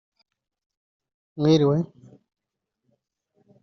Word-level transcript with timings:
Mwiriwe 1.37 1.77